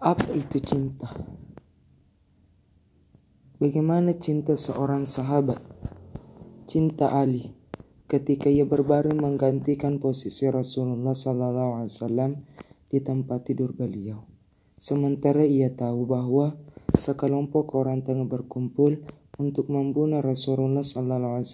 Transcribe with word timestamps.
Apa 0.00 0.32
itu 0.32 0.64
cinta? 0.64 1.12
Bagaimana 3.60 4.16
cinta 4.16 4.56
seorang 4.56 5.04
sahabat? 5.04 5.60
Cinta 6.64 7.12
Ali 7.12 7.52
ketika 8.08 8.48
ia 8.48 8.64
berbaring 8.64 9.20
menggantikan 9.20 10.00
posisi 10.00 10.48
Rasulullah 10.48 11.12
SAW 11.12 12.32
di 12.88 12.96
tempat 13.04 13.52
tidur 13.52 13.76
beliau. 13.76 14.24
Sementara 14.72 15.44
ia 15.44 15.68
tahu 15.68 16.08
bahwa 16.08 16.56
sekelompok 16.96 17.76
orang 17.76 18.00
tengah 18.00 18.24
berkumpul 18.24 19.04
untuk 19.36 19.68
membunuh 19.68 20.24
Rasulullah 20.24 20.80
SAW 20.80 21.44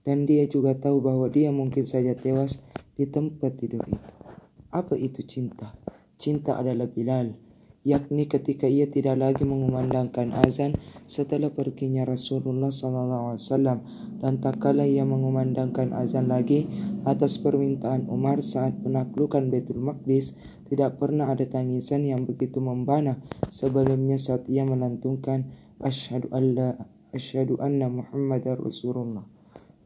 dan 0.00 0.24
dia 0.24 0.48
juga 0.48 0.72
tahu 0.80 1.04
bahwa 1.04 1.28
dia 1.28 1.52
mungkin 1.52 1.84
saja 1.84 2.16
tewas 2.16 2.64
di 2.96 3.04
tempat 3.04 3.60
tidur 3.60 3.84
itu. 3.84 4.12
Apa 4.72 4.96
itu 4.96 5.20
cinta? 5.28 5.76
Cinta 6.16 6.56
adalah 6.56 6.88
Bilal, 6.88 7.45
yakni 7.86 8.26
ketika 8.26 8.66
ia 8.66 8.90
tidak 8.90 9.14
lagi 9.14 9.46
mengumandangkan 9.46 10.34
azan 10.34 10.74
setelah 11.06 11.54
perginya 11.54 12.02
Rasulullah 12.02 12.74
SAW 12.74 13.38
dan 14.18 14.42
tak 14.42 14.58
kala 14.58 14.82
ia 14.82 15.06
mengumandangkan 15.06 15.94
azan 15.94 16.26
lagi 16.26 16.66
atas 17.06 17.38
permintaan 17.38 18.10
Umar 18.10 18.42
saat 18.42 18.74
penaklukan 18.82 19.54
Betul 19.54 19.78
Maqdis 19.78 20.34
tidak 20.66 20.98
pernah 20.98 21.30
ada 21.30 21.46
tangisan 21.46 22.02
yang 22.02 22.26
begitu 22.26 22.58
membana. 22.58 23.22
Sebelumnya 23.46 24.18
saat 24.18 24.50
ia 24.50 24.66
melantungkan 24.66 25.54
asyhadu 25.78 26.26
alla 26.34 26.74
asyhadu 27.14 27.62
anna 27.62 27.86
Muhammadar 27.86 28.58
Rasulullah. 28.58 29.22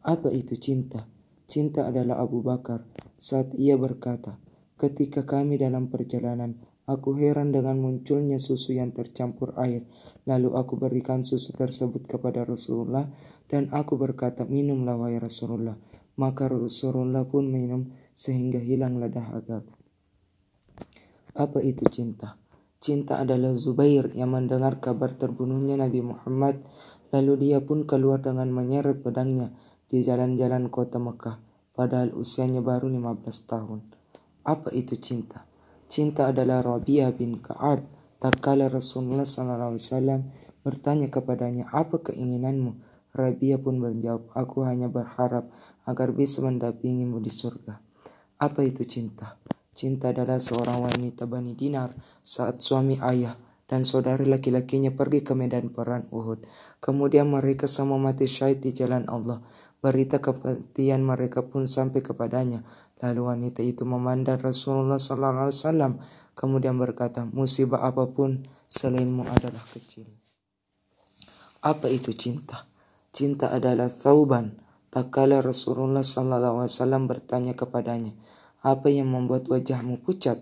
Apa 0.00 0.32
itu 0.32 0.56
cinta? 0.56 1.04
Cinta 1.44 1.84
adalah 1.84 2.24
Abu 2.24 2.40
Bakar. 2.40 2.80
Saat 3.20 3.52
ia 3.60 3.76
berkata 3.76 4.40
ketika 4.80 5.28
kami 5.28 5.60
dalam 5.60 5.92
perjalanan 5.92 6.56
Aku 6.90 7.14
heran 7.14 7.54
dengan 7.54 7.78
munculnya 7.78 8.42
susu 8.42 8.74
yang 8.74 8.90
tercampur 8.90 9.54
air. 9.62 9.86
Lalu 10.26 10.58
aku 10.58 10.74
berikan 10.74 11.22
susu 11.22 11.54
tersebut 11.54 12.10
kepada 12.10 12.42
Rasulullah 12.42 13.06
dan 13.46 13.70
aku 13.70 13.94
berkata, 13.94 14.42
minumlah 14.42 14.98
wahai 14.98 15.22
Rasulullah. 15.22 15.78
Maka 16.18 16.50
Rasulullah 16.50 17.22
pun 17.22 17.46
minum 17.46 17.94
sehingga 18.10 18.58
hilanglah 18.58 19.06
dahaga. 19.06 19.62
Apa 21.38 21.62
itu 21.62 21.86
cinta? 21.86 22.34
Cinta 22.82 23.22
adalah 23.22 23.54
Zubair 23.54 24.10
yang 24.18 24.34
mendengar 24.34 24.82
kabar 24.82 25.14
terbunuhnya 25.14 25.78
Nabi 25.78 26.02
Muhammad. 26.02 26.58
Lalu 27.14 27.50
dia 27.50 27.62
pun 27.62 27.86
keluar 27.86 28.18
dengan 28.18 28.50
menyeret 28.50 28.98
pedangnya 29.06 29.54
di 29.86 30.02
jalan-jalan 30.02 30.66
kota 30.74 30.98
Mekah. 30.98 31.38
Padahal 31.70 32.10
usianya 32.18 32.58
baru 32.66 32.90
15 32.90 33.22
tahun. 33.46 33.78
Apa 34.42 34.74
itu 34.74 34.98
cinta? 34.98 35.49
Cinta 35.90 36.30
adalah 36.30 36.62
Rabi'ah 36.62 37.10
bin 37.10 37.42
Ka'ab. 37.42 37.82
Tak 38.22 38.38
kala 38.38 38.70
Rasulullah 38.70 39.26
SAW 39.26 39.74
bertanya 40.62 41.10
kepadanya, 41.10 41.66
apa 41.74 41.98
keinginanmu? 41.98 42.78
Rabi'ah 43.10 43.58
pun 43.58 43.82
menjawab, 43.82 44.30
aku 44.38 44.62
hanya 44.62 44.86
berharap 44.86 45.50
agar 45.90 46.14
bisa 46.14 46.46
mendampingimu 46.46 47.18
di 47.18 47.34
surga. 47.34 47.74
Apa 48.38 48.62
itu 48.62 48.86
cinta? 48.86 49.34
Cinta 49.74 50.14
adalah 50.14 50.38
seorang 50.38 50.78
wanita 50.86 51.26
Bani 51.26 51.58
Dinar 51.58 51.90
saat 52.22 52.62
suami 52.62 52.94
ayah 53.02 53.34
dan 53.66 53.82
saudari 53.82 54.30
laki-lakinya 54.30 54.94
pergi 54.94 55.26
ke 55.26 55.34
medan 55.34 55.74
perang 55.74 56.06
Uhud. 56.14 56.42
Kemudian 56.78 57.26
mereka 57.26 57.66
semua 57.66 57.98
mati 57.98 58.30
syahid 58.30 58.62
di 58.62 58.70
jalan 58.70 59.06
Allah. 59.10 59.42
Berita 59.80 60.22
kematian 60.22 61.02
mereka 61.02 61.46
pun 61.46 61.70
sampai 61.70 62.02
kepadanya. 62.02 62.62
Lalu 63.00 63.20
wanita 63.24 63.64
itu 63.64 63.88
memandang 63.88 64.36
Rasulullah 64.40 65.00
Sallallahu 65.00 65.48
Alaihi 65.48 65.56
Wasallam 65.56 65.92
kemudian 66.36 66.76
berkata, 66.76 67.24
musibah 67.32 67.80
apa 67.84 68.08
pun 68.12 68.44
selainmu 68.68 69.24
adalah 69.24 69.64
kecil. 69.72 70.04
Apa 71.64 71.88
itu 71.88 72.12
cinta? 72.12 72.64
Cinta 73.12 73.52
adalah 73.52 73.92
tauban. 73.92 74.52
Tak 74.90 75.14
kala 75.14 75.40
Rasulullah 75.40 76.04
Sallallahu 76.04 76.64
Alaihi 76.64 76.72
Wasallam 76.76 77.02
bertanya 77.06 77.54
kepadanya, 77.54 78.12
apa 78.60 78.90
yang 78.92 79.08
membuat 79.08 79.46
wajahmu 79.48 80.02
pucat? 80.02 80.36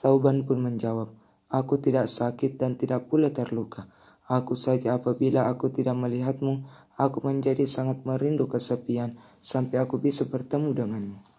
Tauban 0.00 0.42
pun 0.42 0.58
menjawab, 0.58 1.06
aku 1.52 1.78
tidak 1.78 2.10
sakit 2.10 2.58
dan 2.58 2.74
tidak 2.74 3.06
pula 3.06 3.30
terluka. 3.30 3.86
Aku 4.26 4.56
saja 4.56 4.96
apabila 4.96 5.46
aku 5.46 5.68
tidak 5.70 5.94
melihatmu, 5.94 6.64
aku 6.96 7.18
menjadi 7.22 7.68
sangat 7.68 8.02
merindu 8.08 8.48
kesepian 8.48 9.14
sampai 9.38 9.78
aku 9.78 10.00
bisa 10.00 10.26
bertemu 10.26 10.72
denganmu. 10.72 11.31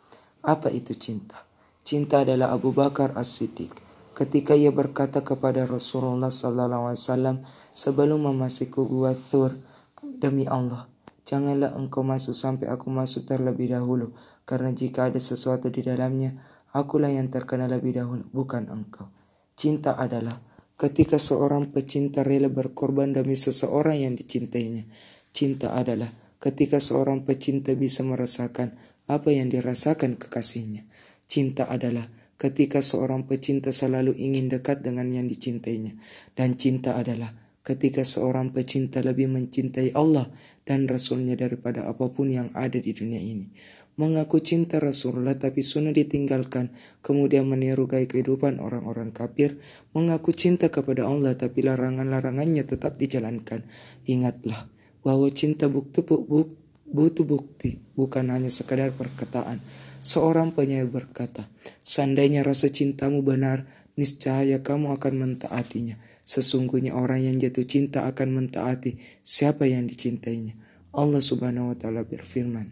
Apa 0.43 0.67
itu 0.75 0.91
cinta? 0.91 1.39
Cinta 1.87 2.27
adalah 2.27 2.51
Abu 2.51 2.75
Bakar 2.75 3.15
As-Siddiq. 3.15 3.71
Ketika 4.11 4.51
ia 4.51 4.75
berkata 4.75 5.23
kepada 5.23 5.63
Rasulullah 5.63 6.27
Sallallahu 6.27 6.91
Alaihi 6.91 6.99
Wasallam 6.99 7.37
sebelum 7.71 8.27
memasuki 8.27 8.75
gua 8.75 9.15
Thur, 9.15 9.55
demi 10.03 10.43
Allah, 10.43 10.83
janganlah 11.23 11.71
engkau 11.79 12.03
masuk 12.03 12.35
sampai 12.35 12.67
aku 12.67 12.91
masuk 12.91 13.23
terlebih 13.23 13.71
dahulu, 13.71 14.11
karena 14.43 14.75
jika 14.75 15.07
ada 15.07 15.15
sesuatu 15.15 15.71
di 15.71 15.79
dalamnya, 15.79 16.35
akulah 16.75 17.07
yang 17.07 17.31
terkena 17.31 17.71
lebih 17.71 17.95
dahulu, 17.95 18.27
bukan 18.35 18.67
engkau. 18.67 19.07
Cinta 19.55 19.95
adalah 19.95 20.35
ketika 20.75 21.15
seorang 21.15 21.71
pecinta 21.71 22.19
rela 22.19 22.51
berkorban 22.51 23.15
demi 23.15 23.39
seseorang 23.39 23.95
yang 23.95 24.19
dicintainya. 24.19 24.83
Cinta 25.31 25.71
adalah 25.71 26.11
ketika 26.43 26.83
seorang 26.83 27.23
pecinta 27.23 27.71
bisa 27.79 28.03
merasakan 28.03 28.75
apa 29.07 29.29
yang 29.31 29.51
dirasakan 29.51 30.15
kekasihnya. 30.15 30.87
Cinta 31.27 31.67
adalah 31.67 32.07
ketika 32.39 32.83
seorang 32.83 33.23
pecinta 33.23 33.71
selalu 33.71 34.15
ingin 34.19 34.51
dekat 34.51 34.83
dengan 34.83 35.07
yang 35.11 35.27
dicintainya. 35.31 35.95
Dan 36.35 36.59
cinta 36.59 36.99
adalah 36.99 37.31
ketika 37.63 38.03
seorang 38.03 38.51
pecinta 38.51 38.99
lebih 38.99 39.31
mencintai 39.31 39.95
Allah 39.95 40.27
dan 40.67 40.87
Rasulnya 40.87 41.39
daripada 41.39 41.87
apa 41.87 42.11
pun 42.11 42.31
yang 42.31 42.51
ada 42.51 42.75
di 42.79 42.91
dunia 42.91 43.19
ini. 43.19 43.47
Mengaku 43.93 44.41
cinta 44.41 44.81
Rasulullah 44.81 45.37
tapi 45.37 45.61
sunnah 45.61 45.93
ditinggalkan, 45.93 46.73
kemudian 47.05 47.45
meniru 47.45 47.85
gaya 47.85 48.09
kehidupan 48.09 48.57
orang-orang 48.57 49.13
kafir. 49.13 49.53
Mengaku 49.93 50.33
cinta 50.33 50.73
kepada 50.73 51.05
Allah 51.05 51.37
tapi 51.37 51.61
larangan-larangannya 51.61 52.65
tetap 52.65 52.97
dijalankan. 52.97 53.61
Ingatlah 54.09 54.65
bahwa 55.05 55.29
cinta 55.29 55.69
bukti, 55.69 56.01
bukti 56.01 56.62
butuh 56.93 57.25
bukti, 57.25 57.81
bukan 57.97 58.29
hanya 58.29 58.53
sekadar 58.53 58.93
perkataan. 58.93 59.59
Seorang 60.05 60.53
penyair 60.53 60.85
berkata, 60.85 61.49
seandainya 61.81 62.45
rasa 62.45 62.69
cintamu 62.69 63.25
benar, 63.25 63.65
niscaya 63.97 64.61
kamu 64.61 64.93
akan 64.95 65.13
mentaatinya. 65.17 65.97
Sesungguhnya 66.23 66.95
orang 66.95 67.25
yang 67.27 67.35
jatuh 67.41 67.67
cinta 67.67 68.07
akan 68.07 68.31
mentaati 68.31 68.95
siapa 69.25 69.67
yang 69.67 69.89
dicintainya. 69.89 70.55
Allah 70.93 71.19
subhanahu 71.19 71.73
wa 71.73 71.75
ta'ala 71.75 72.05
berfirman, 72.05 72.69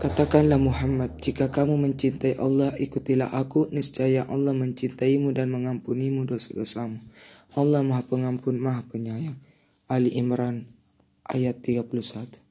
Katakanlah 0.00 0.56
Muhammad, 0.56 1.20
jika 1.20 1.52
kamu 1.52 1.76
mencintai 1.76 2.40
Allah, 2.40 2.72
ikutilah 2.72 3.36
aku, 3.36 3.68
niscaya 3.68 4.24
Allah 4.32 4.56
mencintaimu 4.56 5.28
dan 5.36 5.52
mengampunimu 5.52 6.24
dosa-dosamu. 6.24 6.96
Allah 7.52 7.84
maha 7.84 8.00
pengampun, 8.08 8.56
maha 8.56 8.80
penyayang. 8.88 9.36
Ali 9.92 10.16
Imran 10.16 10.79
ayat 11.28 11.60
31. 11.64 12.49